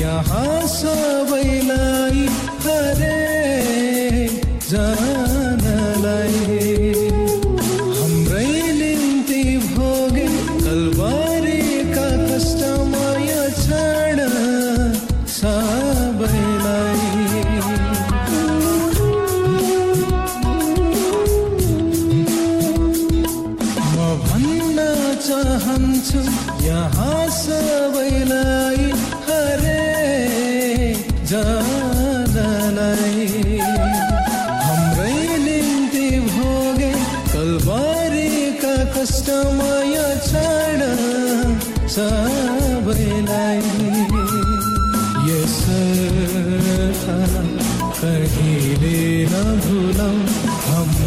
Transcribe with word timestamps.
यहाँ 0.00 0.66
सबैलाई 0.66 1.89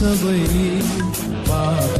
सबै 0.00 0.44
पापहरू 1.48 1.99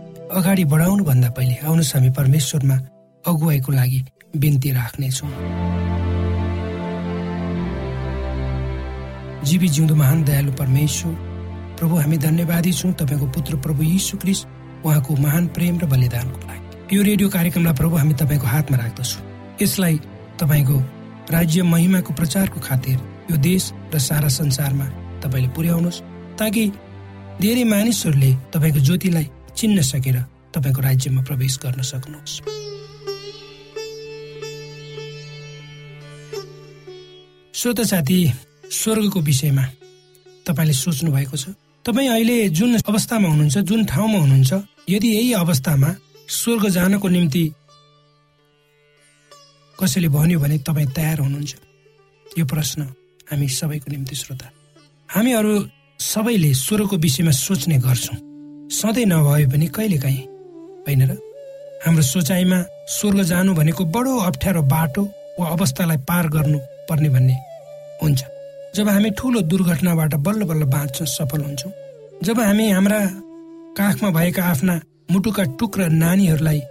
अगाडि 0.31 0.63
बढाउनु 0.63 1.03
भन्दा 1.03 1.29
पहिले 1.35 1.55
आउनुहोस् 1.67 1.93
हामी 1.95 2.09
परमेश्वरमा 2.15 2.75
अगुवाईको 3.25 3.71
लागि 3.71 3.99
बिन्ती 4.41 4.69
राख्नेछौँ। 4.71 5.29
जीवी 9.43 9.67
जिउँदो 9.75 9.95
महान 9.95 10.23
दयालु 10.23 10.51
परमेश्वर 10.55 11.13
प्रभु 11.79 11.95
हामी 11.95 12.17
धन्यवादी 12.17 12.71
छौँ 12.71 12.91
तपाईँको 12.95 13.27
पुत्र 13.35 13.55
प्रभु 13.59 13.83
यीशु 13.83 14.17
क्रिस 14.23 14.45
उहाँको 14.85 15.15
महान 15.19 15.47
प्रेम 15.51 15.79
र 15.79 15.85
बलिदानको 15.91 16.39
लागि। 16.47 16.95
यो 16.95 17.01
रेडियो 17.03 17.29
कार्यक्रमलाई 17.29 17.75
प्रभु 17.75 17.95
हामी 17.95 18.13
तपाईँको 18.23 18.47
हातमा 18.47 18.77
राख्दछौँ। 18.77 19.21
यसलाई 19.61 19.99
तपाईँको 20.39 20.77
राज्य 21.35 21.63
महिमाको 21.63 22.13
प्रचारको 22.13 22.59
खातिर 22.63 22.97
यो 23.31 23.37
देश 23.43 23.63
र 23.93 23.99
सारा 23.99 24.29
संसारमा 24.39 24.87
तपाईँले 25.19 25.49
पुर्याउनुहोस् 25.51 26.01
ताकि 26.39 26.63
धेरै 27.41 27.63
मानिसहरूले 27.67 28.31
तपाईँको 28.53 28.79
ज्योतिलाई 28.79 29.27
चिन्न 29.61 29.81
सकेर 29.81 30.17
तपाईँको 30.57 30.81
राज्यमा 30.81 31.21
प्रवेश 31.21 31.59
गर्न 31.63 31.81
सक्नुहोस्। 31.85 32.35
श्रोत 37.53 37.81
साथी 37.81 38.19
स्वर्गको 38.71 39.19
विषयमा 39.21 39.65
तपाईँले 40.47 40.73
सोच्नु 40.73 41.11
भएको 41.11 41.37
छ। 41.37 41.53
तपाईँ 41.85 42.09
अहिले 42.09 42.49
जुन 42.49 42.77
अवस्थामा 42.81 43.29
हुनुहुन्छ 43.29 43.57
जुन 43.57 43.85
ठाउँमा 43.85 44.19
हुनुहुन्छ 44.19 44.51
यदि 44.89 45.07
यही 45.07 45.33
अवस्थामा 45.33 45.89
स्वर्ग 46.29 46.67
जानको 46.69 47.07
निम्ति 47.07 47.43
कसैले 49.77 50.09
भन्यो 50.09 50.39
भने 50.39 50.57
तपाईँ 50.57 50.89
तयार 50.89 51.19
हुनुहुन्छ? 51.19 51.55
यो 52.39 52.45
प्रश्न 52.45 52.81
हामी 53.29 53.47
सबैको 53.49 53.91
निम्ति 53.91 54.15
श्रोता। 54.15 54.47
हामीहरू 55.09 55.53
सबैले 55.99 56.53
स्वरको 56.53 56.97
विषयमा 56.97 57.31
सोच्ने 57.31 57.77
गर्छौँ। 57.77 58.30
सधैँ 58.71 59.05
नभए 59.05 59.45
पनि 59.51 59.67
कहिलेकाहीँ 59.67 60.23
होइन 60.87 61.01
र? 61.03 61.11
हाम्रो 61.83 62.03
सोचाइमा 62.03 62.59
स्वर्ग 62.87 63.21
जानु 63.27 63.53
भनेको 63.53 63.83
बडो 63.85 64.17
अप्ठ्यारो 64.19 64.61
बाटो 64.63 65.03
वा 65.39 65.47
अवस्थालाई 65.55 65.97
पार 66.07 66.27
गर्नु 66.31 66.59
पर्ने 66.87 67.09
भन्ने 67.09 67.35
हुन्छ। 68.01 68.21
जब 68.75 68.89
हामी 68.89 69.09
ठुलो 69.19 69.41
दुर्घटनाबाट 69.51 70.15
बल्ल 70.23 70.43
बल्ल 70.47 70.63
बाँच्न 70.71 71.05
सफल 71.05 71.41
हुन्छौँ 71.41 71.71
जब 72.23 72.39
हामी 72.39 72.69
हाम्रा 72.71 72.99
काखमा 73.77 74.09
भएका 74.09 74.43
आफ्ना 74.43 74.79
मुटुका 75.11 75.43
टुक्रा 75.59 75.87
नानीहरूलाई 76.03 76.61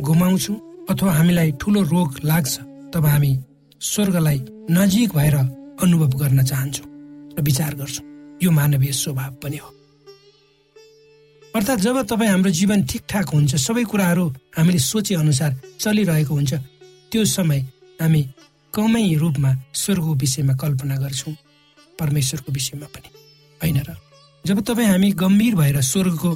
घुमाउँछौँ 0.00 0.56
अथवा 0.90 1.12
हामीलाई 1.12 1.52
ठुलो 1.60 1.82
रोग 1.94 2.20
लाग्छ 2.24 2.58
तब 2.92 3.06
हामी 3.06 3.32
स्वर्गलाई 3.80 4.44
नजिक 4.70 5.16
भएर 5.16 5.36
अनुभव 5.82 6.12
गर्न 6.20 6.44
चाहन्छौँ 6.44 6.86
र 7.38 7.42
विचार 7.42 7.74
गर्छौँ। 7.74 8.04
यो 8.42 8.50
मानवीय 8.50 8.92
स्वभाव 8.92 9.32
पनि 9.42 9.56
हो। 9.56 9.68
अर्थात् 11.58 11.80
जब 11.80 12.02
तपाईँ 12.06 12.30
हाम्रो 12.30 12.50
जीवन 12.50 12.82
ठिकठाक 12.86 13.28
हुन्छ 13.34 13.54
सबै 13.58 13.82
कुराहरू 13.90 14.24
हामीले 14.56 14.78
सोचे 14.78 15.14
अनुसार 15.14 15.52
चलिरहेको 15.80 16.34
हुन्छ 16.34 16.54
त्यो 17.10 17.24
समय 17.24 17.58
हामी 17.98 18.22
कमै 18.74 19.02
रूपमा 19.18 19.50
स्वर्गको 19.74 20.14
विषयमा 20.14 20.54
कल्पना 20.54 20.96
गर्छौँ 21.02 21.34
परमेश्वरको 21.98 22.52
विषयमा 22.52 22.86
पनि 22.94 23.10
होइन 23.62 23.78
र? 23.82 23.90
जब 24.46 24.60
तपाईँ 24.62 24.88
हामी 24.88 25.10
गम्भीर 25.18 25.54
भएर 25.54 25.80
स्वर्गको 25.82 26.30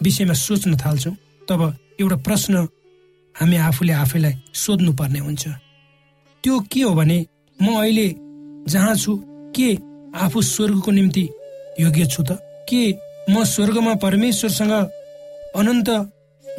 विषयमा 0.00 0.32
सोच्न 0.32 0.76
थाल्छौँ 0.80 1.14
तब 1.48 1.60
एउटा 2.00 2.16
प्रश्न 2.24 2.68
हामी 3.36 3.56
आफूले 3.68 3.92
आफैलाई 3.92 4.34
सोध्नु 4.54 4.92
पर्ने 4.96 5.18
हुन्छ। 5.18 5.44
त्यो 6.44 6.60
के 6.72 6.80
हो 6.80 6.94
भने 6.94 7.18
म 7.60 7.66
अहिले 7.84 8.08
जहाँ 8.72 8.96
छु 8.96 9.12
के 9.52 9.76
आफू 10.16 10.42
स्वर्गको 10.42 10.90
निम्ति 10.90 11.28
योग्य 11.80 12.06
छु 12.06 12.22
त? 12.24 12.40
के 12.68 13.13
म 13.30 13.44
स्वर्गमा 13.44 13.94
परमेश्वरसँग 14.04 14.72
अनन्त 15.56 15.88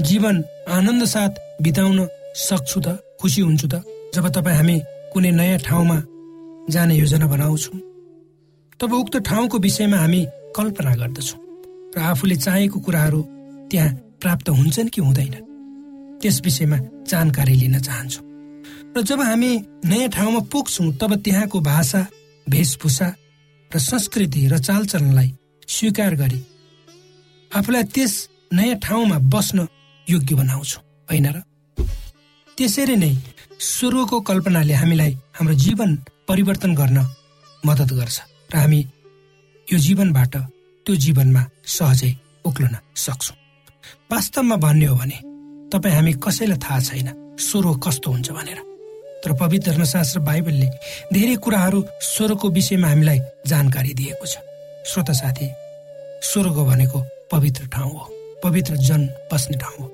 जीवन 0.01 0.43
आनन्द 0.67 1.03
साथ 1.05 1.33
बिताउन 1.61 1.99
सक्छु 2.35 2.79
त 2.85 2.87
खुसी 3.21 3.41
हुन्छु 3.41 3.67
त। 3.67 3.83
जब 4.15 4.27
तपाईँ 4.35 4.57
हामी 4.57 4.77
कुनै 5.13 5.31
नयाँ 5.31 5.59
ठाउँमा 5.61 5.97
जाने 6.73 6.95
योजना 6.95 7.27
बनाउँछौँ 7.27 7.79
तब 8.79 8.93
उक्त 8.93 9.15
ठाउँको 9.29 9.57
विषयमा 9.61 9.97
हामी 9.97 10.21
कल्पना 10.57 10.93
गर्दछौँ 11.01 11.39
र 11.95 11.99
आफूले 12.01 12.35
चाहेको 12.35 12.79
कुराहरू 12.79 13.21
त्यहाँ 13.69 13.91
प्राप्त 14.21 14.49
हुन्छन् 14.49 14.89
कि 14.89 15.01
हुँदैनन् 15.01 15.45
त्यस 16.21 16.41
विषयमा 16.45 16.77
जानकारी 17.05 17.55
लिन 17.61 17.79
चाहन्छौँ। 17.79 18.25
र 18.97 19.01
जब 19.05 19.21
हामी 19.21 19.51
नयाँ 19.85 20.09
ठाउँमा 20.17 20.41
पुग्छौँ 20.49 20.91
तब 20.97 21.15
त्यहाँको 21.21 21.59
भाषा 21.61 22.01
वेशभूषा 22.47 23.07
र 23.71 23.79
संस्कृति 23.81 24.47
र 24.51 24.57
चालचलनलाई 24.57 25.29
स्वीकार 25.67 26.15
गरी 26.15 26.41
आफूलाई 27.51 27.83
त्यस 27.95 28.13
नयाँ 28.53 28.79
ठाउँमा 28.79 29.17
बस्न 29.33 29.67
योग्य 30.07 30.35
बनाउँछौँ। 30.35 30.81
होइन 31.09 31.27
र? 31.35 31.37
त्यसरी 32.57 32.95
नै 32.95 33.11
स्वर्गको 33.59 34.19
कल्पनाले 34.21 34.73
हामीलाई 34.73 35.11
हाम्रो 35.37 35.55
जीवन 35.55 35.95
परिवर्तन 36.27 36.71
गर्न 36.75 36.99
मद्दत 37.63 37.91
गर्छ 37.93 38.17
र 38.51 38.55
हामी 38.57 38.79
यो 39.67 39.77
जीवनबाट 39.77 40.35
त्यो 40.85 40.95
जीवनमा 40.95 41.41
सहजै 41.65 42.11
उक्लन 42.45 42.75
सक्छौँ। 42.95 43.37
वास्तवमा 44.11 44.55
भन्ने 44.55 44.85
हो 44.85 44.95
भने 44.95 45.17
तपाईँ 45.71 45.95
हामी 45.95 46.13
कसैलाई 46.23 46.57
थाहा 46.57 46.79
छैन 46.79 47.09
स्वर्ग 47.39 47.79
कस्तो 47.83 48.11
हुन्छ 48.11 48.29
भनेर। 48.31 48.59
तर 49.23 49.33
पवित्र 49.33 49.71
धर्मशास्त्र 49.71 50.19
बाइबलले 50.19 50.67
धेरै 51.13 51.35
कुराहरू 51.41 51.79
स्वरको 52.01 52.49
विषयमा 52.49 52.87
हामीलाई 52.87 53.19
जानकारी 53.47 53.93
दिएको 53.93 54.25
छ। 54.25 54.37
श्रोत 54.85 55.11
साथी 55.11 55.47
स्वर्ग 56.21 56.57
भनेको 56.69 56.99
पवित्र 57.31 57.67
ठाउँ 57.73 57.91
हो 57.91 58.09
पवित्र 58.43 58.75
जन 58.77 59.05
बस्ने 59.31 59.57
ठाउँ 59.57 59.77
हो। 59.79 59.87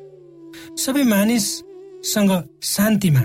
सबै 0.77 1.03
मानिससँग 1.03 2.31
शान्तिमा 2.65 3.21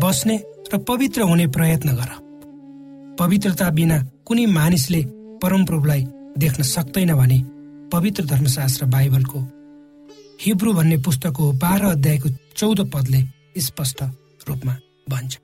बस्ने 0.00 0.36
र 0.72 0.78
पवित्र 0.88 1.22
हुने 1.22 1.46
प्रयत्न 1.56 1.96
गर। 1.96 2.10
पवित्रता 3.18 3.70
बिना 3.70 3.98
कुनै 4.26 4.46
मानिसले 4.52 5.02
परमप्रभुलाई 5.42 6.02
देख्न 6.38 6.62
सक्दैन 6.64 7.14
भने 7.14 7.38
पवित्र 7.92 8.24
धर्मशास्त्र 8.24 8.86
बाइबलको 8.86 9.38
हिब्रू 10.40 10.72
भन्ने 10.72 10.96
पुस्तकको 11.02 11.52
बाह्र 11.62 11.84
अध्यायको 11.86 12.28
चौध 12.56 12.80
पदले 12.92 13.20
स्पष्ट 13.60 14.02
रूपमा 14.48 14.74
भन्छ। 15.10 15.38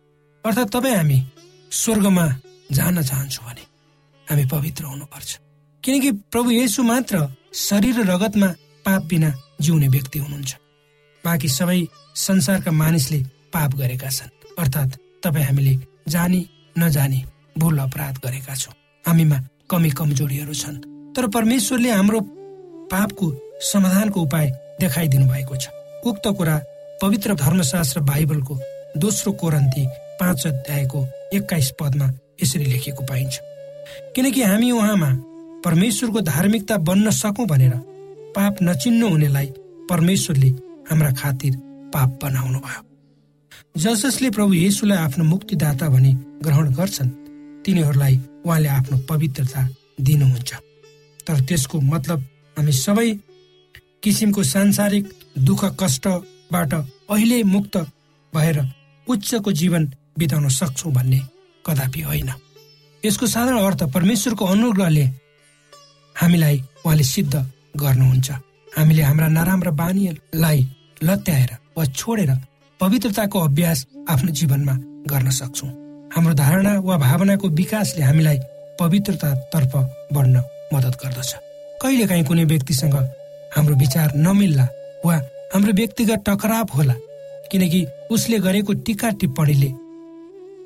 अर्थात् 0.45 0.73
तपाईँ 0.73 0.97
हामी 0.97 1.19
स्वर्गमा 1.73 2.27
जान 2.73 3.03
चाहन्छौँ 3.03 3.47
भने 3.47 3.65
हामी 4.27 4.45
पवित्र 4.47 4.85
हुनुपर्छ। 4.85 5.39
किनकि 5.85 6.11
प्रभु 6.13 6.51
येसु 6.51 6.83
मात्र 6.83 7.29
शरीर 7.55 8.01
र 8.01 8.07
रगतमा 8.07 8.47
पाप 8.87 9.03
बिना 9.03 9.31
जिउने 9.61 9.89
व्यक्ति 9.89 10.19
हुनुहुन्छ। 10.19 10.55
बाँकी 11.25 11.49
सबै 11.49 11.87
संसारका 12.15 12.71
मानिसले 12.73 13.19
पाप 13.53 13.75
गरेका 13.75 14.09
छन्। 14.09 14.31
अर्थात् 14.59 14.97
तपाईँ 15.23 15.45
हामीले 15.45 15.75
जानी 16.09 16.47
नजानी 16.79 17.25
भुल 17.59 17.79
अपराध 17.79 18.19
गरेका 18.19 18.55
छौँ। 18.55 18.75
हामीमा 19.07 19.39
कमी 19.71 19.91
कमजोरीहरू 19.91 20.55
छन्। 20.55 20.79
तर 21.17 21.27
परमेश्वरले 21.27 21.91
हाम्रो 21.91 22.21
पापको 22.93 23.27
समाधानको 23.61 24.23
उपाय 24.23 24.47
देखाइदिनु 24.81 25.27
भएको 25.27 25.57
छ। 25.57 25.69
उक्त 26.07 26.29
कुरा 26.29 26.57
पवित्र 27.03 27.35
धर्मशास्त्र 27.35 28.01
बाइबलको 28.01 28.59
दोस्रो 28.97 29.33
कोरन्ती 29.33 29.87
पाँच 30.21 30.47
अध्यायको 30.47 31.07
एक्काइस 31.35 31.73
पदमा 31.81 32.11
यसरी 32.43 32.65
लेखेको 32.65 33.03
पाइन्छ। 33.05 33.41
किनकि 34.15 34.43
हामी 34.43 34.71
उहाँमा 34.71 35.11
परमेश्वरको 35.65 36.21
धार्मिकता 36.21 36.77
बन्न 36.89 37.11
सकौँ 37.13 37.47
भनेर 37.47 37.75
पाप 38.37 38.57
नचिन्नु 38.63 39.09
हुनेलाई 39.09 39.47
परमेश्वरले 39.91 40.49
हाम्रा 40.91 41.11
खातिर 41.21 41.57
पाप 41.95 42.19
बनाउनु 42.23 42.59
भयो 42.59 42.83
जस 43.77 44.05
जसले 44.05 44.31
प्रभु 44.31 44.53
येसुलाई 44.55 44.99
आफ्नो 44.99 45.25
मुक्तिदाता 45.25 45.89
भनी 45.89 46.13
ग्रहण 46.45 46.73
गर्छन् 46.75 47.11
तिनीहरूलाई 47.65 48.21
उहाँले 48.45 48.69
आफ्नो 48.69 48.99
पवित्रता 49.09 49.69
दिनुहुन्छ। 50.01 50.51
तर 51.27 51.41
त्यसको 51.49 51.81
मतलब 51.81 52.21
हामी 52.57 52.73
सबै 52.75 53.09
किसिमको 54.03 54.43
सांसारिक 54.45 55.05
दुःख 55.39 55.65
कष्टबाट 55.81 56.73
अहिले 56.75 57.43
मुक्त 57.55 57.77
भएर 58.33 58.59
उच्चको 59.07 59.53
जीवन 59.53 59.83
बिताउन 60.19 60.49
सक्छौँ 60.49 60.93
भन्ने 60.93 61.21
कदापि 61.65 62.01
होइन। 62.01 62.31
यसको 63.03 63.27
साधारण 63.27 63.59
अर्थ 63.59 63.83
परमेश्वरको 63.95 64.45
अनुग्रहले 64.45 65.05
हामीलाई 66.17 66.57
उहाँले 66.85 67.05
सिद्ध 67.05 67.35
गर्नुहुन्छ। 67.83 68.31
हामीले 68.77 69.03
हाम्रा 69.03 69.29
नराम्रा 69.29 69.71
बानीलाई 69.81 70.59
लत्याएर 71.03 71.51
वा 71.77 71.85
छोडेर 71.99 72.31
पवित्रताको 72.81 73.39
अभ्यास 73.39 73.87
आफ्नो 74.11 74.31
जीवनमा 74.39 74.75
गर्न 75.11 75.31
सक्छौँ। 75.31 75.71
हाम्रो 76.15 76.35
धारणा 76.35 76.73
वा 76.87 76.97
भावनाको 76.97 77.49
विकासले 77.61 78.03
हामीलाई 78.05 78.39
पवित्रतातर्फ 78.81 79.73
बढ्न 80.15 80.37
मद्दत 80.73 80.95
गर्दछ। 81.03 81.33
कहिलेकाहीँ 81.83 82.25
कुनै 82.25 82.45
व्यक्तिसँग 82.45 82.97
हाम्रो 83.57 83.75
विचार 83.77 84.09
नमिल्ला 84.17 84.67
वा 85.05 85.15
हाम्रो 85.55 85.73
व्यक्तिगत 85.81 86.21
टकराव 86.27 86.67
होला 86.77 86.95
किनकि 87.51 87.81
उसले 88.11 88.39
गरेको 88.39 88.73
टिका 88.87 89.09
टिप्पणीले 89.21 89.71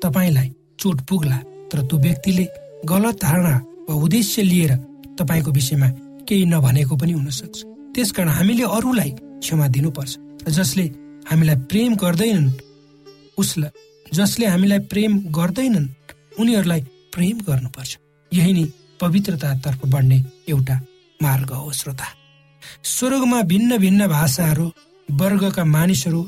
तपाईँलाई 0.03 0.49
चोट 0.79 0.97
पुग्ला 1.09 1.37
तर 1.71 1.81
त्यो 1.87 1.97
व्यक्तिले 1.99 2.45
गलत 2.89 3.15
धारणा 3.21 3.55
वा 3.87 3.95
उद्देश्य 3.95 4.41
लिएर 4.43 4.73
तपाईँको 5.19 5.51
विषयमा 5.51 5.89
केही 6.27 6.45
नभनेको 6.45 6.95
पनि 7.01 7.11
हुन 7.11 7.29
सक्छ 7.39 7.57
त्यसकारण 7.95 8.29
हामीले 8.29 8.63
अरूलाई 8.77 9.11
क्षमा 9.43 9.67
दिनुपर्छ 9.75 10.13
र 10.47 10.51
जसले 10.57 10.85
हामीलाई 11.29 11.55
प्रेम 11.69 11.95
गर्दैनन् 11.95 12.49
उसलाई 13.37 13.71
जसले 14.13 14.45
हामीलाई 14.47 14.79
प्रेम 14.91 15.19
गर्दैनन् 15.37 15.87
उनीहरूलाई 16.39 16.81
प्रेम 17.13 17.37
गर्नुपर्छ। 17.47 17.97
यही 18.31 18.53
नै 18.53 18.65
पवित्रतातर्फ 19.01 19.81
बढ्ने 19.85 20.17
एउटा 20.49 20.75
मार्ग 21.19 21.51
हो 21.53 21.71
श्रोता। 21.71 22.07
स्वर्गमा 22.83 23.41
भिन्न 23.41 23.77
भिन्न 23.77 24.07
भाषाहरू 24.07 24.67
वर्गका 25.11 25.63
मानिसहरू 25.65 26.21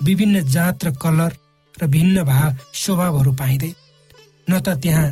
विभिन्न 0.00 0.40
जात 0.48 0.84
र 0.84 0.90
कलर 1.02 1.32
र 1.74 1.86
भिन्न 1.86 2.22
भा 2.22 2.40
स्वभावहरू 2.74 3.32
पाइँदै 3.32 3.72
न 4.50 4.60
त 4.60 4.68
त्यहाँ 4.82 5.08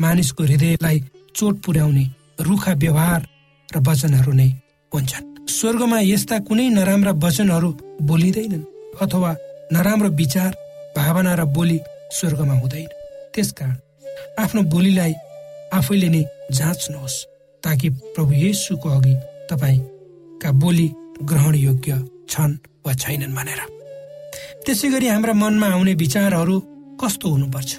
मानिसको 0.00 0.44
हृदयलाई 0.44 0.98
चोट 1.34 1.54
पुर्याउने 1.64 2.04
रुखा 2.40 2.72
व्यवहार 2.74 3.20
र 3.68 3.76
वचनहरू 3.86 4.32
नै 4.32 4.48
हुन्छन्। 4.94 5.48
स्वर्गमा 5.48 5.98
यस्ता 6.00 6.38
कुनै 6.38 6.68
नराम्रा 6.68 7.12
वचनहरू 7.24 7.70
बोलिँदैनन् 8.02 8.64
अथवा 9.00 9.30
नराम्रो 9.72 10.08
विचार 10.10 10.50
भावना 10.96 11.34
र 11.34 11.44
बोली 11.44 11.78
स्वर्गमा 12.12 12.54
हुँदैन। 12.54 12.88
त्यसकारण 13.34 13.76
आफ्नो 14.38 14.62
बोलीलाई 14.62 15.12
आफैले 15.72 16.08
नै 16.08 16.22
जाँच्नुहोस् 16.52 17.24
ताकि 17.62 17.88
प्रभु 18.14 18.32
येसुको 18.32 18.88
अघि 18.88 19.14
तपाईँका 19.50 20.50
बोली 20.52 20.88
ग्रहण 21.24 21.54
योग्य 21.54 21.92
छन् 22.28 22.58
वा 22.86 22.92
छैनन् 22.92 23.34
भनेर। 23.34 23.60
त्यसै 24.66 24.88
गरी 24.90 25.06
हाम्रा 25.08 25.32
मनमा 25.32 25.66
आउने 25.66 25.94
विचारहरू 25.94 26.56
कस्तो 27.00 27.28
हुनुपर्छ? 27.28 27.70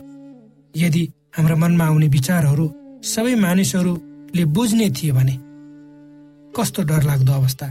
यदि 0.75 1.03
हाम्रा 1.38 1.55
मनमा 1.55 1.86
आउने 1.86 2.07
विचारहरू 2.07 2.65
सबै 3.03 3.36
मानिसहरूले 4.33 4.45
बुझ्ने 4.45 4.89
थियो 4.89 5.13
भने 5.13 5.37
कस्तो 6.55 6.81
डरलाग्दो 6.83 7.33
अवस्था। 7.33 7.67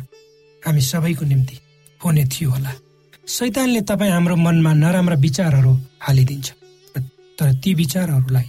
हामी 0.62 0.80
सबैको 0.80 1.24
निम्ति 1.26 1.56
हुने 2.00 2.24
थियो 2.24 2.50
होला। 2.50 2.72
सैतानले 3.26 3.80
तपाईँ 3.82 4.12
हाम्रो 4.12 4.36
मनमा 4.36 4.72
नराम्रा 4.72 5.16
विचारहरू 5.16 5.72
हालिदिन्छ। 6.02 6.48
तर 7.38 7.52
ती 7.58 7.74
विचारहरूलाई 7.74 8.46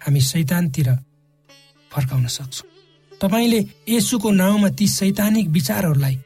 हामी 0.00 0.20
सैतानतिर 0.20 0.88
फर्काउन 1.92 2.26
सक्छौँ। 2.28 2.68
तपाईँले 3.20 3.60
यसुको 3.88 4.30
नाउँमा 4.30 4.68
ती 4.76 4.86
सैतानिक 4.88 5.48
विचारहरूलाई 5.48 6.16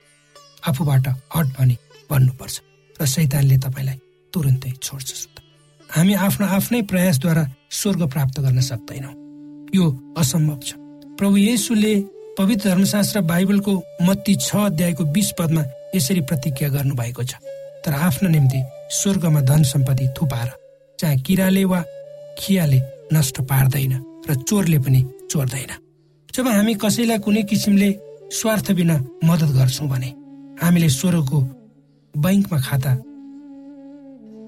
आफूबाट 0.67 1.07
हट 1.35 1.47
भनी 1.55 1.77
भन्नुपर्छ 2.11 2.57
र 2.99 3.07
सैतानले 3.07 3.57
तपाईँलाई 3.59 3.99
तुरन्तै 4.33 4.71
छोड्छ 4.83 5.09
हामी 5.95 6.15
आफ्नो 6.17 6.47
आफ्नै 6.47 6.83
प्रयासद्वारा 6.91 7.45
स्वर्ग 7.71 8.03
प्राप्त 8.11 8.37
गर्न 8.41 8.61
सक्दैनौँ। 8.61 9.15
यो 9.75 9.85
असम्भव 10.19 10.61
छ। 10.67 10.80
प्रभु 11.21 11.37
येसुले 11.37 11.95
पवित्र 12.37 12.69
धर्मशास्त्र 12.69 13.21
बाइबलको 13.29 13.73
मत्ती 14.03 14.35
छ 14.41 14.57
अध्यायको 14.57 15.05
बिस 15.13 15.31
पदमा 15.39 15.63
यसरी 15.95 16.21
प्रतिज्ञा 16.25 16.69
गर्नुभएको 16.73 17.23
छ। 17.23 17.35
तर 17.85 17.93
आफ्नो 18.09 18.29
निम्ति 18.29 18.61
स्वर्गमा 18.99 19.41
धन 19.51 19.63
सम्पत्ति 19.73 20.07
थुपाएर 20.17 20.49
चाहे 20.99 21.17
किराले 21.21 21.65
वा 21.65 21.81
खियाले 22.39 22.81
नष्ट 23.13 23.41
पार्दैन 23.53 23.93
र 24.29 24.35
चोरले 24.49 24.79
पनि 24.81 25.01
चोर्दैन। 25.31 25.73
जब 26.35 26.49
हामी 26.49 26.75
कसैलाई 26.81 27.19
कुनै 27.21 27.43
किसिमले 27.53 27.91
स्वार्थ 28.33 28.73
बिना 28.81 28.97
मद्दत 29.29 29.51
गर्छौँ 29.61 29.89
भने 29.93 30.11
हामीले 30.65 30.89
स्वरको 30.89 31.39
बैङ्कमा 32.15 32.59
खाता 32.67 32.93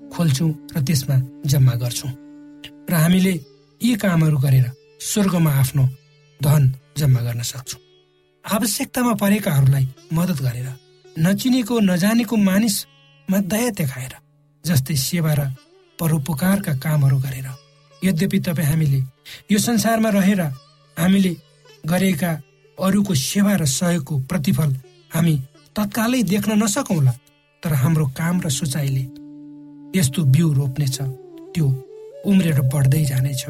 खोल्छौँ 0.09 0.53
र 0.77 0.81
त्यसमा 0.81 1.17
जम्मा 1.53 1.75
गर्छौँ। 1.85 2.13
र 2.91 2.93
हामीले 2.97 3.41
यी 3.81 3.97
कामहरू 4.01 4.39
गरेर 4.45 4.67
स्वर्गमा 5.13 5.53
आफ्नो 5.61 5.85
धन 6.45 6.63
जम्मा 6.99 7.21
गर्न 7.21 7.43
सक्छौँ। 7.43 7.81
आवश्यकतामा 8.45 9.13
परेकाहरूलाई 9.23 9.87
मद्दत 10.13 10.39
गरेर 10.43 10.69
नचिनेको 11.17 11.75
नजानेको 11.81 12.37
मानिसमा 12.49 13.39
दया 13.53 13.71
देखाएर 13.79 14.15
जस्तै 14.65 14.97
सेवा 14.97 15.33
र 15.35 15.41
परोपकारका 15.99 16.73
कामहरू 16.85 17.19
गरेर 17.19 17.49
यद्यपि 18.03 18.39
तपाईँ 18.47 18.69
हामीले 18.69 19.01
यो 19.53 19.59
संसारमा 19.59 20.11
रहेर 20.11 20.41
हामीले 20.97 21.33
गरेका 21.87 22.31
अरूको 22.79 23.15
सेवा 23.15 23.55
र 23.57 23.65
सहयोगको 23.71 24.15
प्रतिफल 24.31 24.71
हामी 25.15 25.35
तत्कालै 25.77 26.23
देख्न 26.33 26.53
नसकौँला 26.63 27.13
तर 27.63 27.73
हाम्रो 27.83 28.07
काम 28.19 28.41
र 28.45 28.49
सोचाइले 28.51 29.05
यस्तो 29.99 30.21
बिउ 30.35 30.53
रोप्नेछ 30.53 30.97
त्यो 31.55 31.67
उम्रेर 32.27 32.61
बढ्दै 32.73 33.05
जानेछ। 33.05 33.43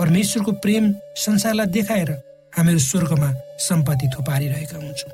परमेश्वरको 0.00 0.52
प्रेम 0.64 0.84
संसारलाई 1.16 1.66
देखाएर 1.76 2.10
हामीहरू 2.56 2.78
स्वर्गमा 2.80 3.30
सम्पत्ति 3.60 4.06
थुपारिरहेका 4.08 4.76
हुन्छौँ। 4.76 5.12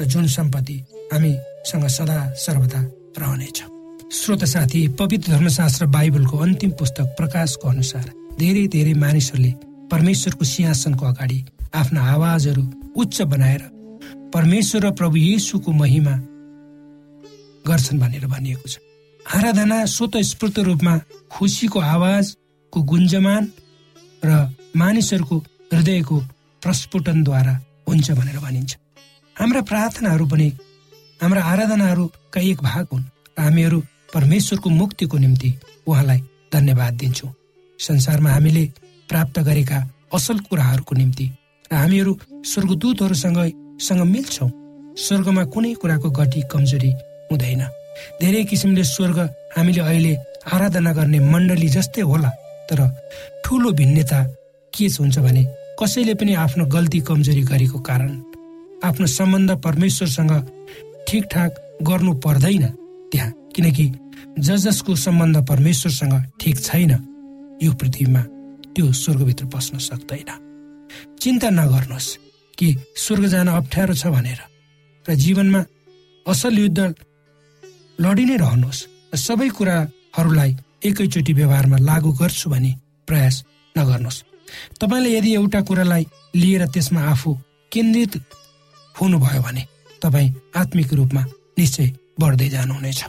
र 0.00 0.04
जुन 0.06 0.26
सम्पत्ति 0.30 0.76
हामीसँग 1.12 1.86
सदा 1.88 2.18
सर्वदा 2.38 2.80
रहनेछ। 3.18 3.58
श्रोत 4.14 4.44
साथी 4.44 4.86
पवित्र 5.00 5.32
धर्मशास्त्र 5.32 5.86
बाइबलको 5.86 6.38
अन्तिम 6.38 6.70
पुस्तक 6.78 7.06
प्रकाशको 7.18 7.68
अनुसार 7.68 8.06
धेरै 8.38 8.66
धेरै 8.70 8.94
मानिसहरूले 8.94 9.52
परमेश्वरको 9.90 10.44
सिंहासनको 10.44 11.04
अगाडि 11.06 11.44
आफ्ना 11.74 12.00
आवाजहरू 12.14 12.62
उच्च 12.96 13.22
बनाएर 13.34 13.62
परमेश्वर 14.34 14.86
र 14.86 14.90
प्रभु 14.94 15.16
येसुको 15.16 15.72
महिमा 15.72 16.14
गर्छन् 17.66 18.00
भनेर 18.00 18.26
भनिएको 18.26 18.66
छ। 18.68 18.78
आराधना 19.34 19.84
स्वत 19.90 20.16
स्फूर्त 20.30 20.58
रूपमा 20.68 20.98
खुसीको 21.34 21.78
आवाजको 21.94 22.78
गुन्जमान 22.82 23.52
र 24.22 24.30
मानिसहरूको 24.76 25.36
हृदयको 25.72 26.16
प्रस्फुटनद्वारा 26.62 27.54
हुन्छ 27.88 28.10
भनेर 28.10 28.38
भनिन्छ। 28.38 28.76
हाम्रा 29.36 29.60
प्रार्थनाहरू 29.70 30.26
पनि 30.26 30.48
हाम्रा 31.20 31.42
आराधनाहरूका 31.42 32.40
एक 32.40 32.62
भाग 32.62 32.86
हुन् 32.92 33.04
र 33.38 33.42
हामीहरू 33.42 33.78
परमेश्वरको 34.14 34.70
मुक्तिको 34.70 35.18
निम्ति 35.18 35.50
उहाँलाई 35.86 36.20
धन्यवाद 36.52 36.94
दिन्छौँ। 36.94 37.32
संसारमा 37.78 38.30
हामीले 38.30 38.64
प्राप्त 39.08 39.38
गरेका 39.40 39.78
असल 40.14 40.38
कुराहरूको 40.48 40.94
निम्ति 40.94 41.26
र 41.72 41.74
हामीहरू 41.76 42.12
स्वर्गदूतहरूसँग 42.44 43.38
सँग 43.78 44.02
मिल्छौँ। 44.14 44.50
स्वर्गमा 44.98 45.44
कुनै 45.54 45.72
कुराको 45.80 46.10
गति 46.10 46.40
कमजोरी 46.50 46.90
हुँदैन। 47.30 47.62
धेरै 48.20 48.42
किसिमले 48.44 48.84
स्वर्ग 48.84 49.18
हामीले 49.56 49.80
अहिले 49.80 50.12
आराधना 50.52 50.92
गर्ने 50.92 51.18
मण्डली 51.22 51.68
जस्तै 51.68 52.02
होला। 52.02 52.30
तर 52.68 52.80
ठुलो 53.44 53.70
भिन्नता 53.80 54.22
के 54.72 54.86
हुन्छ 55.00 55.18
भने 55.18 55.42
कसैले 55.80 56.14
पनि 56.20 56.32
आफ्नो 56.44 56.64
गल्ती 56.66 57.00
कमजोरी 57.08 57.42
गरेको 57.50 57.78
कारण 57.88 58.10
आफ्नो 58.84 59.06
सम्बन्ध 59.08 59.50
परमेश्वरसँग 59.64 60.32
ठिकठाक 61.08 61.52
गर्नु 61.88 62.12
पर्दैन 62.24 62.64
त्यहाँ। 63.12 63.30
किनकि 63.54 63.86
ज 64.38 64.56
जसको 64.64 64.94
सम्बन्ध 64.96 65.36
परमेश्वरसँग 65.48 66.14
ठिक 66.40 66.56
छैन 66.60 66.90
यो 67.62 67.72
पृथ्वीमा 67.74 68.22
त्यो 68.74 68.92
स्वर्गभित्र 68.92 69.44
बस्न 69.54 69.78
सक्दैन। 69.78 70.30
चिन्ता 71.20 71.48
नगर्नुहोस् 71.50 72.08
कि 72.58 72.66
स्वर्ग 72.96 73.26
जान 73.32 73.48
अप्ठ्यारो 73.48 73.94
छ 73.94 74.06
भनेर। 74.14 74.40
र 75.06 75.14
जीवनमा 75.14 75.60
असल 76.26 76.58
युद्ध 76.58 76.80
लडी 77.98 78.24
नै 78.24 78.36
रहनुहोस्। 78.36 78.86
सबै 79.16 79.48
कुराहरूलाई 79.56 80.50
एकैचोटि 80.82 81.32
व्यवहारमा 81.32 81.76
लागू 81.78 82.12
गर्छु 82.12 82.50
भने 82.50 82.74
प्रयास 83.06 83.44
नगर्नुहोस्। 83.74 84.22
तपाईँले 84.80 85.10
यदि 85.16 85.34
एउटा 85.34 85.60
कुरालाई 85.60 86.06
लिएर 86.34 86.66
त्यसमा 86.66 87.00
आफू 87.10 87.34
केन्द्रित 87.72 88.12
हुनुभयो 88.94 89.42
भने 89.42 89.62
तपाईँ 90.02 90.34
आत्मिक 90.56 90.92
रूपमा 90.92 91.22
निश्चय 91.58 91.92
बढ्दै 92.20 92.48
जानुहुनेछ। 92.48 93.04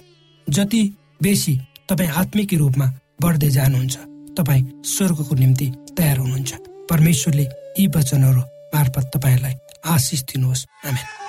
जति 0.48 0.82
बेसी 1.22 1.54
तपाईँ 1.90 2.10
आत्मिक 2.22 2.54
रूपमा 2.54 2.88
बढ्दै 3.22 3.50
जानुहुन्छ 3.50 3.98
तपाईँ 4.38 4.64
स्वर्गको 4.86 5.36
निम्ति 5.36 5.68
तयार 5.98 6.18
हुनुहुन्छ। 6.18 6.52
परमेश्वरले 6.90 7.46
यी 7.80 7.88
वचनहरू 7.96 8.42
मार्फत 8.74 9.12
तपाईँलाई 9.16 9.56
आशिष 9.86 10.24
दिनुहोस्। 10.24 10.66
आमेन। 10.86 11.29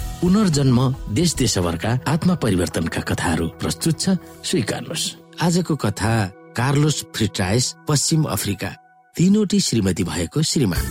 पुनर्जन्म 0.21 0.79
देश 1.17 1.33
देशभरका 1.35 1.91
आत्मा 2.07 2.33
परिवर्तनका 2.37 3.01
कथाहरू 3.09 3.45
प्रस्तुत 3.57 3.99
छ। 3.99 4.09
स्वीकार्नुहोस् 4.45 5.05
आजको 5.41 5.75
कथा 5.75 6.11
कार्लोस 6.53 6.97
फ्रिट्राइस 7.09 7.65
पश्चिम 7.87 8.23
अफ्रिका। 8.29 8.69
तीनवटी 9.15 9.59
श्रीमती 9.59 10.03
भएको 10.03 10.41
श्रीमान। 10.41 10.83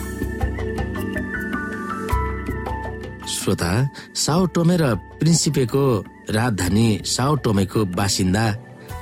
श्रोता 3.31 3.71
साउ 4.19 4.47
टोमे 4.51 4.77
र 4.77 4.95
प्रिन्सिपेको 5.23 5.85
राजधानी 6.35 6.89
साउ 7.07 7.35
टोमेको 7.47 7.85
बासिन्दा 7.95 8.45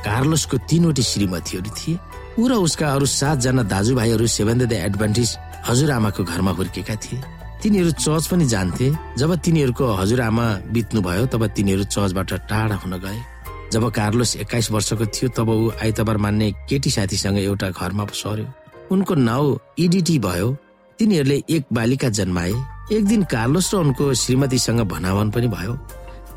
कार्लोसको 0.04 0.56
तीनवटी 0.68 1.02
श्रीमतीहरू 1.02 1.70
थिए। 1.72 1.98
ऊ 2.36 2.42
र 2.48 2.52
उसका 2.60 2.86
अरू 2.92 3.06
सातजना 3.08 3.62
दाजुभाइहरू 3.64 4.26
सेभेन 4.28 4.58
द 4.68 4.72
एडभान्टेज 4.72 5.30
हजुरआमाको 5.68 6.22
घरमा 6.22 6.52
हुर्केका 6.52 6.96
थिए। 7.00 7.18
तिनीहरू 7.62 7.90
चर्च 7.90 8.26
पनि 8.26 8.44
जान्थे। 8.46 8.88
जब 9.18 9.34
तिनीहरूको 9.44 9.86
हजुरआमा 10.00 10.46
बित्नुभयो 10.72 11.24
तब 11.26 11.46
तिनीहरू 11.56 11.84
चर्चबाट 11.84 12.32
टाढा 12.48 12.76
हुन 12.82 12.94
गए। 13.04 13.18
जब 13.72 13.90
कार्लोस 13.90 14.36
एक्काइस 14.36 14.70
वर्षको 14.70 15.06
थियो 15.06 15.28
तब 15.36 15.48
ऊ 15.48 15.70
आइतबार 15.82 16.16
मान्ने 16.16 16.50
केटी 16.68 16.90
साथीसँग 16.90 17.38
एउटा 17.38 17.68
घरमा 17.70 18.04
सर्यो 18.14 18.46
उनको 18.90 19.14
नाउँ 19.14 19.58
इडिटी 19.78 20.18
भयो। 20.18 20.48
तिनीहरूले 20.98 21.42
एक 21.50 21.64
बालिका 21.72 22.08
जन्माए। 22.08 22.52
एक 22.92 23.04
दिन 23.06 23.22
कार्लोस 23.28 23.74
र 23.74 23.78
उनको 23.78 24.14
श्रीमतीसँग 24.14 24.80
भनावन 24.88 25.30
पनि 25.30 25.48
भयो। 25.48 25.74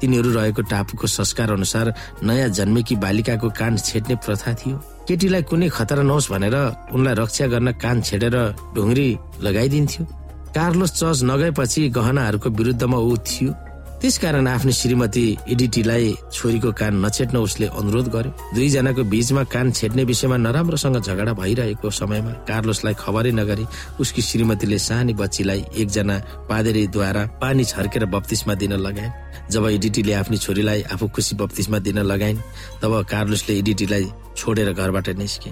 तिनीहरू 0.01 0.29
रहेको 0.33 0.61
टापुको 0.65 1.07
संस्कार 1.07 1.51
अनुसार 1.51 1.93
नयाँ 2.23 2.49
जन्मेकी 2.49 2.95
बालिकाको 2.97 3.49
कान 3.49 3.77
छेड्ने 3.77 4.15
प्रथा 4.25 4.53
थियो। 4.59 4.77
केटीलाई 5.07 5.43
कुनै 5.45 5.69
खतरा 5.69 6.03
नहोस् 6.03 6.31
भनेर 6.31 6.55
उनलाई 6.93 7.13
रक्षा 7.21 7.45
गर्न 7.47 7.71
कान 7.77 8.01
छेडेर 8.01 8.35
ढुङ्ग्री 8.75 9.07
लगाइदिन्थ्यो। 9.41 10.03
कार्लोस 10.55 10.91
चर्च 10.91 11.19
नगएपछि 11.23 11.89
गहनाहरूको 11.95 12.49
विरुद्धमा 12.49 12.97
ऊ 12.97 13.15
थियो। 13.23 13.51
त्यसकारण 14.01 14.47
आफ्नो 14.47 14.71
श्रीमती 14.71 15.25
इडिटीलाई 15.47 16.13
छोरीको 16.33 16.71
कान 16.73 16.93
नछेट्न 17.05 17.37
उसले 17.37 17.67
अनुरोध 17.71 18.07
गर्यो। 18.11 18.31
दुईजनाको 18.55 19.03
बीचमा 19.07 19.43
कान 19.47 19.71
छेड्ने 19.71 20.03
विषयमा 20.03 20.37
नराम्रोसँग 20.37 20.97
झगडा 20.99 21.33
भइरहेको 21.39 21.89
समयमा 21.89 22.31
कार्लोसलाई 22.49 22.93
खबरै 22.99 23.31
नगरी 23.31 23.65
उसकी 24.01 24.21
श्रीमतीले 24.21 24.79
सानी 24.79 25.13
बच्चीलाई 25.13 25.63
एकजना 25.79 26.17
पादेरीद्वारा 26.49 27.23
पानी 27.41 27.63
छर्केर 27.63 28.05
बत्तिसमा 28.11 28.53
दिन 28.59 28.73
लगाइन्। 28.83 29.13
जब 29.51 29.65
इडिटीले 29.69 30.13
आफ्नो 30.13 30.37
छोरीलाई 30.37 30.81
आफू 30.91 31.07
खुसी 31.15 31.35
बत्तिसमा 31.39 31.79
दिन 31.79 31.99
लगाइन् 32.11 32.43
तब 32.81 32.91
कार्लोसले 33.07 33.57
इडिटीलाई 33.59 34.05
छोडेर 34.37 34.73
घरबाट 34.73 35.09
निस्के 35.15 35.49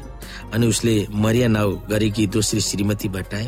अनि 0.53 0.67
उसले 0.67 0.95
मरिया 1.15 1.47
नाउ 1.47 1.69
गरेकी 1.89 2.27
दोस्री 2.35 2.61
श्रीमती 2.61 3.09
भेटाए 3.15 3.47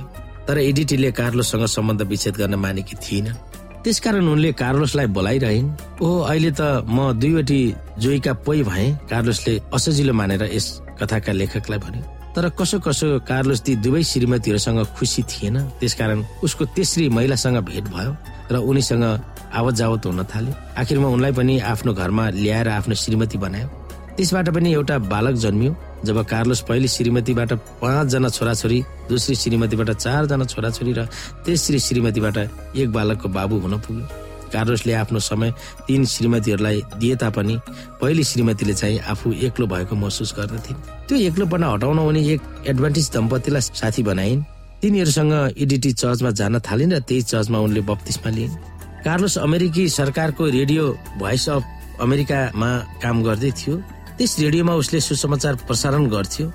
तर 0.51 0.59
एडिटीले 0.59 1.11
कार्लोससँग 1.15 1.65
सम्बन्ध 1.71 2.01
विच्छेद 2.11 2.35
गर्न 2.35 2.55
मानेकी 2.59 2.95
थिइन 2.99 3.25
त्यसकारण 3.87 4.27
उनले 4.27 4.51
कार्लोसलाई 4.59 5.07
बोलाइरहन्। 5.15 5.67
ओ 6.03 6.07
अहिले 6.27 6.51
त 6.59 6.83
म 6.91 7.15
दुईवटी 7.15 7.59
जोइका 8.03 8.33
पोइ 8.43 8.63
भए 8.67 8.87
कार्लोसले 9.07 9.53
असजिलो 9.71 10.13
मानेर 10.13 10.43
यस 10.51 10.67
कथाका 10.99 11.31
लेखकलाई 11.31 11.79
भन्यो। 11.79 12.03
तर 12.35 12.49
कसो 12.59 12.83
कसो 12.83 13.07
कार्लोस 13.23 13.61
ती 13.63 13.75
दुवै 13.79 14.03
श्रीमतीहरूसँग 14.03 14.79
खुसी 14.99 15.23
थिएन। 15.31 15.57
त्यसकारण 15.79 16.19
उसको 16.43 16.65
तेस्री 16.75 17.07
महिलासँग 17.15 17.57
भेट 17.71 17.85
भयो 17.95 18.11
र 18.51 18.55
उनीसँग 18.59 19.03
आवत 19.55 19.73
जावत 19.79 20.05
हुन 20.05 20.23
थाल्यो। 20.27 20.53
आखिरमा 20.75 21.07
उनलाई 21.15 21.31
पनि 21.31 21.59
आफ्नो 21.63 21.91
घरमा 21.95 22.29
ल्याएर 22.43 22.67
आफ्नो 22.75 22.95
श्रीमती 22.95 23.37
बनायो। 23.39 23.67
त्यसबाट 24.17 24.49
पनि 24.55 24.73
एउटा 24.73 24.97
बालक 25.11 25.35
जन्मियो 25.43 25.75
जब 26.05 26.17
कार्लोस 26.25 26.61
पहिलो 26.69 26.87
श्रीमतीबाट 26.87 27.51
पाँचजना 27.81 28.29
छोराछोरी 28.29 28.79
दोस्री 29.09 29.35
श्रीमतीबाट 29.35 29.89
चारजना 29.91 30.45
छोराछोरी 30.45 30.93
र 30.93 31.05
तेस्री 31.45 31.79
श्रीमतीबाट 31.79 32.37
एक 32.75 32.91
बालकको 32.91 33.27
बाबु 33.29 33.55
हुन 33.63 33.77
पुग्यो। 33.79 34.05
कार्लोसले 34.53 34.93
आफ्नो 34.93 35.19
समय 35.21 35.53
तीन 35.87 36.05
श्रीमतीहरूलाई 36.05 36.81
दिए 36.99 37.15
तापनि 37.15 37.55
पहिली 38.01 38.23
श्रीमतीले 38.23 38.73
चाहिँ 38.73 38.99
आफू 39.11 39.31
एक्लो 39.47 39.67
भएको 39.67 39.95
महसुस 39.95 40.33
गर्दथिन्। 40.37 40.77
त्यो 41.07 41.17
एक्लोपना 41.29 41.67
हटाउन 41.71 41.99
उनी 41.99 42.21
एक 42.33 42.41
एडभान्टेज 42.67 43.09
दम्पतिलाई 43.13 43.61
साथी 43.61 44.03
बनाइन्। 44.03 44.43
तिनीहरूसँग 44.81 45.33
इडिटी 45.55 45.91
चर्चमा 45.93 46.31
जान 46.35 46.59
थालिन् 46.59 46.93
र 46.93 46.99
त्यही 46.99 47.21
चर्चमा 47.31 47.59
उनले 47.59 47.81
बत्तिसमा 47.87 48.29
लिइन्। 48.35 48.57
कार्लोस 49.05 49.37
अमेरिकी 49.37 49.87
सरकारको 49.89 50.43
रेडियो 50.51 50.83
भोइस 51.19 51.49
अफ 51.49 51.63
अमेरिकामा 52.01 52.69
काम 53.03 53.23
गर्दै 53.23 53.51
थियो। 53.55 53.75
त्यस 54.21 54.37
रेडियोमा 54.39 54.73
उसले 54.77 54.99
सुसमाचार 55.01 55.55
प्रसारण 55.65 56.05
गर्थ्यो। 56.05 56.45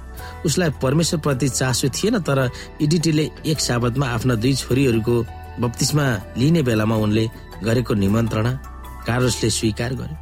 उसलाई 0.47 0.71
परमेश्वरप्रति 0.83 1.49
चासो 1.49 1.89
थिएन 1.91 2.19
तर 2.23 2.39
इडिटीले 2.79 3.25
एक 3.51 3.59
साबतमा 3.61 4.07
आफ्ना 4.07 4.35
दुई 4.39 4.55
छोरीहरूको 4.55 5.15
बत्तिसमा 5.61 6.07
लिने 6.39 6.63
बेलामा 6.63 6.97
उनले 6.97 7.27
गरेको 7.67 7.95
निमन्त्रणा 7.95 8.53
कार्लोसले 9.07 9.51
स्वीकार 9.51 9.93
गर्यो। 9.99 10.17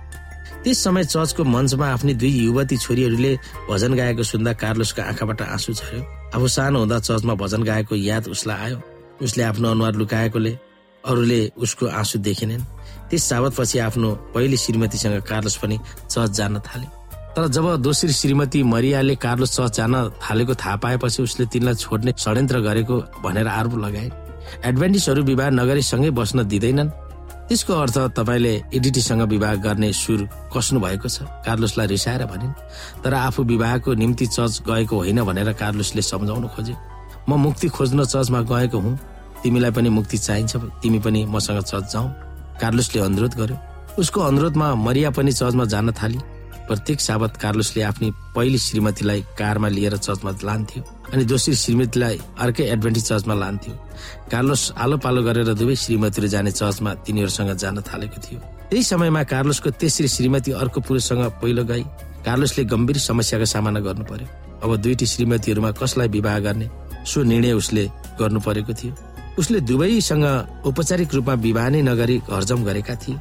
त्यस 0.64 0.85
समय 0.85 1.04
चर्चको 1.04 1.44
मञ्चमा 1.44 1.87
आफ्नी 1.87 2.14
दुई 2.16 2.33
युवती 2.48 2.76
छोरीहरूले 2.80 3.33
भजन 3.68 3.92
गाएको 3.92 4.22
सुन्दा 4.24 4.52
कार्लोसको 4.64 5.02
आँखाबाट 5.02 5.42
आँसु 5.44 5.72
झर्यो। 5.74 6.02
आफू 6.33 6.48
सानो 6.48 6.78
हुँदा 6.80 6.98
चर्चमा 7.04 7.35
भजन 7.44 7.62
गाएको 7.62 7.94
याद 8.09 8.28
उसलाई 8.33 8.57
आयो। 8.64 8.80
उसले 9.20 9.42
आफ्नो 9.52 9.70
अनुहार 9.70 9.94
लुकाएकोले 10.00 10.57
अरूले 11.04 11.40
उसको 11.61 11.92
आँसु 11.92 12.18
देखेनन्। 12.24 12.64
त्यस 13.12 13.28
साबतपछि 13.28 13.78
आफ्नो 13.85 14.09
पहिली 14.33 14.57
श्रीमतीसँग 14.57 15.22
कार्लोस 15.28 15.57
पनि 15.61 15.78
चर्च 16.09 16.30
जान 16.40 16.61
थाले। 16.64 17.03
तर 17.36 17.46
जब 17.48 17.66
दोस्री 17.82 18.12
श्रीमती 18.12 18.62
मरियाले 18.62 19.14
कार्लोस 19.16 19.56
चर्च 19.56 19.76
जान 19.76 19.94
थालेको 20.22 20.54
थाहा 20.54 20.76
पाएपछि 20.76 21.22
उसले 21.22 21.46
तिनलाई 21.50 21.74
छोड्ने 21.74 22.12
षड्यन्त्र 22.14 22.60
गरेको 22.60 22.96
भनेर 23.24 23.48
आरोप 23.48 23.74
लगाए। 23.78 24.10
एडभान्टेजहरू 24.64 25.22
विवाह 25.24 25.50
नगरीसँगै 25.50 26.10
बस्न 26.14 26.46
दिँदैनन्। 26.46 26.90
त्यसको 27.48 27.72
अर्थ 27.74 27.98
तपाईँले 28.16 28.54
एडिटीसँग 28.74 29.22
विवाह 29.28 29.54
गर्ने 29.66 29.92
सुर 29.92 30.20
कस्नु 30.54 30.80
भएको 30.80 31.08
छ 31.08 31.26
कार्लोसलाई 31.42 31.86
रिसाएर 31.86 32.24
भनिन्। 32.30 32.52
तर 33.02 33.14
आफू 33.14 33.42
विवाहको 33.42 33.94
निम्ति 33.94 34.26
चर्च 34.26 34.62
गएको 34.68 34.96
होइन 34.96 35.22
भनेर 35.24 35.52
कार्लोसले 35.58 36.02
सम्झाउन 36.02 36.46
खोजे। 36.54 36.74
म 37.28 37.34
मुक्ति 37.36 37.68
खोज्न 37.68 38.04
चर्चमा 38.04 38.40
गएको 38.46 38.78
हुँ। 38.78 38.98
तिमीलाई 39.42 39.70
पनि 39.74 39.88
मुक्ति 39.90 40.18
चाहिन्छ 40.18 40.56
तिमी 40.82 40.98
पनि 41.02 41.24
मसँग 41.26 41.62
चर्च 41.62 41.92
जाऊ। 41.92 42.06
कार्लोसले 42.62 43.00
अनुरोध 43.02 43.34
गर्यो। 43.34 43.58
उसको 43.98 44.20
अनुरोधमा 44.20 44.74
मरिया 44.74 45.10
पनि 45.10 45.32
चर्चमा 45.32 45.64
जान 45.64 45.92
थाली। 45.92 46.18
प्रत्येक 46.68 47.00
साबत 47.00 47.37
कार्लोसले 47.42 47.83
आफ्नी 47.83 48.11
पहिली 48.35 48.59
श्रीमतीलाई 48.59 49.20
कारमा 49.38 49.68
लिएर 49.68 49.96
चर्चमा 49.96 50.31
लान्थ्यो 50.42 50.83
अनि 51.12 51.24
दोस्री 51.24 51.55
श्रीमतीलाई 51.55 52.18
अर्कै 52.40 52.64
एडभेन्टिज 52.72 53.05
चर्चमा 53.05 53.35
लान्थ्यो। 53.35 53.74
कार्लोस 54.33 54.62
आलो 54.77 54.96
पालो 55.05 55.22
गरेर 55.22 55.53
दुवै 55.55 55.77
श्रीमतीहरू 55.77 56.29
जाने 56.29 56.50
चर्चमा 56.53 56.94
तिनीहरूसँग 57.05 57.53
जान 57.62 57.81
थालेको 57.85 58.18
थियो। 58.24 58.38
त्यही 58.70 58.83
समयमा 58.83 59.22
कार्लोसको 59.33 59.70
तेस्री 59.77 60.09
श्रीमती 60.09 60.53
अर्को 60.53 60.81
पुरुषसँग 60.81 61.24
पहिलो 61.42 61.64
गई। 61.64 61.85
कार्लोसले 62.24 62.64
गम्भीर 62.64 62.98
समस्याको 62.98 63.44
सामना 63.44 63.81
गर्नु 63.85 64.05
पर्यो 64.09 64.27
अब 64.64 64.77
दुईटी 64.83 65.07
श्रीमतीहरूमा 65.07 65.70
कसलाई 65.77 66.09
विवाह 66.09 66.38
गर्ने 66.40 66.68
सो 67.05 67.22
निर्णय 67.22 67.53
उसले 67.53 67.85
गर्नु 68.20 68.40
परेको 68.40 68.72
थियो। 68.72 68.92
उसले 69.38 69.61
दुवैसँग 69.61 70.24
औपचारिक 70.64 71.14
रूपमा 71.14 71.35
विवाह 71.44 71.68
नै 71.68 71.83
नगरी 71.83 72.16
घरजम 72.24 72.64
गरेका 72.64 72.94
थिए। 72.96 73.18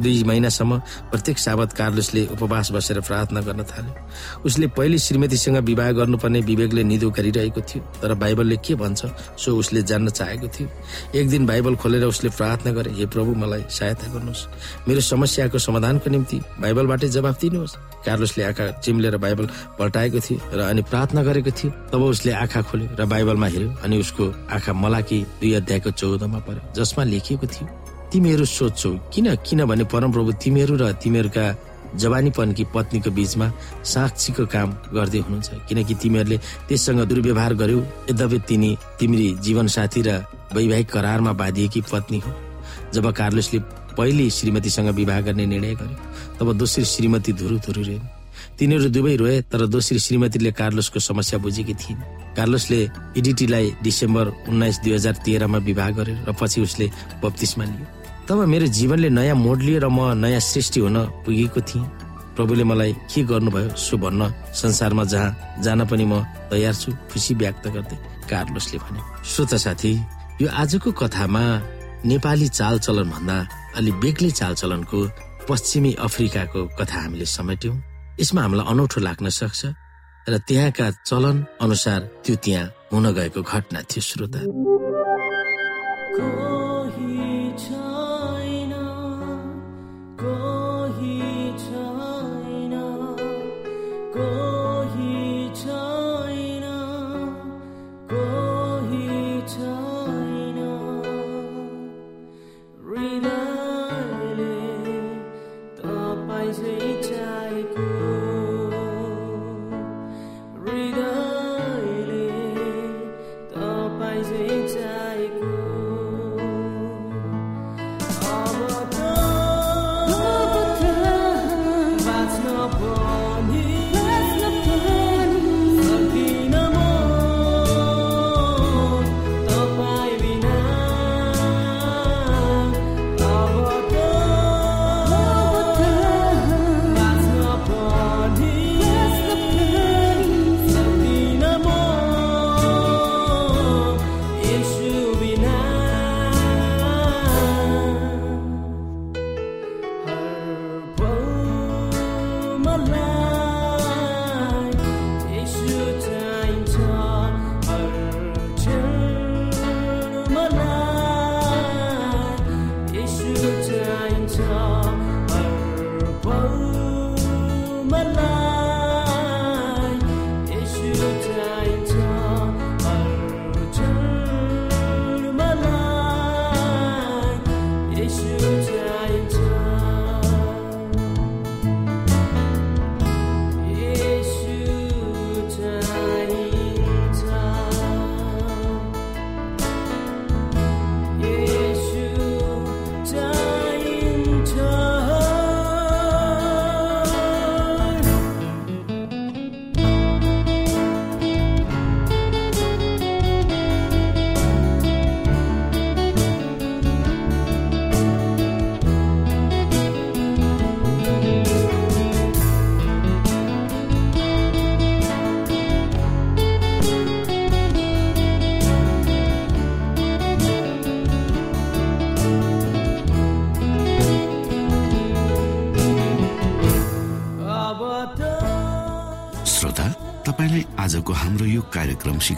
दुई 0.00 0.22
महिनासम्म 0.24 0.78
प्रत्येक 1.10 1.38
साबत 1.38 1.72
कार्लोसले 1.72 2.26
उपवास 2.32 2.70
बसेर 2.72 3.00
प्रार्थना 3.00 3.40
गर्न 3.40 3.62
थाल्यो। 3.64 3.94
उसले 4.46 4.66
पहिली 4.76 4.98
श्रीमतीसँग 4.98 5.56
विवाह 5.64 5.90
गर्नुपर्ने 5.92 6.40
विवेकले 6.40 6.82
निदो 6.84 7.10
गरिरहेको 7.10 7.60
थियो 7.60 7.82
तर 8.02 8.14
बाइबलले 8.14 8.56
के 8.56 8.74
भन्छ 8.74 9.06
सो 9.36 9.56
उसले 9.56 9.82
जान्न 9.82 10.10
चाहेको 10.10 10.48
थियो। 10.48 10.68
एक 11.14 11.28
दिन 11.28 11.46
बाइबल 11.46 11.76
खोलेर 11.76 12.04
उसले 12.04 12.30
प्रार्थना 12.30 12.72
गरे 12.72 12.90
हे 12.92 13.06
प्रभु 13.06 13.34
मलाई 13.34 13.64
सहायता 13.70 14.12
गर्नुहोस्। 14.12 14.46
मेरो 14.88 15.00
समस्याको 15.00 15.58
समाधानको 15.58 16.10
निम्ति 16.10 16.40
बाइबलबाटै 16.60 17.08
जवाब 17.08 17.36
दिनुहोस्। 17.40 17.76
कार्लोसले 18.06 18.44
आँखा 18.44 18.70
चिम्लेर 18.84 19.16
बाइबल 19.16 19.46
पल्टाएको 19.78 20.20
थियो 20.20 20.38
र 20.54 20.60
अनि 20.70 20.82
प्रार्थना 20.82 21.22
गरेको 21.22 21.50
थियो। 21.50 21.70
तब 21.92 22.02
उसले 22.02 22.32
आँखा 22.34 22.62
खोल्यो 22.62 22.88
र 23.00 23.04
बाइबलमा 23.06 23.46
हेऱ्यो 23.46 23.70
अनि 23.84 23.98
उसको 24.00 24.24
आँखा 24.52 24.72
मलाकी 24.72 25.18
दुई 25.40 25.52
अध्यायको 25.54 25.90
चौधमा 25.90 26.38
पर्यो 26.46 26.72
जसमा 26.76 27.04
लेखिएको 27.04 27.46
थियो 27.46 27.66
तिमीहरू 28.16 28.44
सोध्छौ 28.48 28.90
किन 29.12 29.26
किनभने 29.44 29.84
परमप्रभु 29.92 30.32
तिमीहरू 30.40 30.74
र 30.80 30.84
तिमीहरूका 31.04 31.44
जवानीपनकी 32.00 32.64
पत्नीको 32.74 33.10
बीचमा 33.12 33.46
साक्षीको 33.84 34.44
काम 34.54 34.68
गर्दै 34.96 35.20
हुनुहुन्छ 35.26 35.68
किनकि 35.68 35.94
तिमीहरूले 36.02 36.36
त्यससँग 36.68 37.00
दुर्व्यवहार 37.10 37.52
गर्यौ 37.60 37.80
यद्यपि 38.10 38.38
तिनी 38.48 38.70
तिमी 38.98 39.16
जीवनसाथी 39.44 40.00
र 40.08 40.10
वैवाहिक 40.56 40.88
करारमा 40.88 41.32
बाँधिएकी 41.40 41.80
पत्नी 41.92 42.18
हो। 42.24 42.32
जब 42.94 43.04
कार्लोसले 43.12 43.58
पहिली 43.98 44.30
श्रीमतीसँग 44.32 44.88
विवाह 44.96 45.20
गर्ने 45.26 45.46
निर्णय 45.52 45.74
गर्यो 45.80 45.96
तब 46.40 46.52
दोस्री 46.56 46.84
श्रीमती 46.84 47.32
धुरु 47.36 47.58
धुरु 47.66 47.82
रहे 47.82 48.00
तिनीहरू 48.58 48.88
दुवै 48.96 49.14
रोए 49.20 49.40
तर 49.52 49.66
दोस्री 49.68 49.98
श्रीमतीले 49.98 50.52
कार्लोसको 50.56 51.00
समस्या 51.00 51.38
बुझेकी 51.44 51.74
थिइन्। 51.74 52.00
कार्लोसले 52.36 52.80
इडिटीलाई 53.16 53.66
डिसेम्बर 53.84 54.26
उन्नाइस 54.48 54.80
दुई 54.84 54.92
हजार 54.94 55.14
तेह्रमा 55.24 55.58
विवाह 55.68 55.90
गर्यो 55.98 56.16
र 56.28 56.32
पछि 56.40 56.60
उसले 56.60 56.86
बत्तिसमा 57.22 57.64
लियो। 57.64 57.86
तब 58.28 58.38
मेरो 58.52 58.66
जीवनले 58.76 59.08
नयाँ 59.18 59.36
मोड 59.36 59.58
लियो 59.62 59.78
र 59.84 59.88
म 59.88 60.18
नयाँ 60.18 60.40
सृष्टि 60.42 60.80
हुन 60.82 60.98
पुगेको 61.24 61.60
थिएँ। 61.62 61.84
प्रभुले 62.34 62.64
मलाई 62.66 62.92
के 63.06 63.22
गर्नुभयो 63.22 63.68
सो 63.78 63.96
भन्न 63.96 64.22
संसारमा 64.50 65.04
जहाँ 65.12 65.62
जान 65.62 65.80
पनि 65.86 66.04
म 66.04 66.26
तयार 66.50 66.74
छु 66.74 66.92
खुसी 67.10 67.34
व्यक्त 67.40 67.64
गर्दै 67.74 67.96
कार्लोसले 68.30 68.78
भने 68.82 69.00
श्रोत 69.30 69.54
साथी 69.64 69.92
यो 70.42 70.48
आजको 70.62 70.90
कथामा 71.00 71.42
नेपाली 72.10 72.48
चालचलन 72.58 73.08
भन्दा 73.14 73.36
अलि 73.78 73.90
बेग्लै 74.02 74.30
चालचलनको 74.40 74.98
पश्चिमी 75.48 75.92
अफ्रिकाको 76.06 76.60
कथा 76.78 76.98
हामीले 77.02 77.26
समेट्यौं। 77.30 77.76
यसमा 78.20 78.40
हामीलाई 78.42 78.66
अनौठो 78.72 78.98
लाग्न 79.06 79.26
सक्छ 79.40 79.62
र 80.26 80.34
त्यहाँका 80.48 80.86
चलन 81.08 81.36
अनुसार 81.64 82.00
त्यो 82.24 82.34
त्यहाँ 82.44 82.66
हुन 82.92 83.04
गएको 83.16 83.40
घटना 83.42 83.80
थियो 83.88 84.02
श्रोता। 84.08 84.40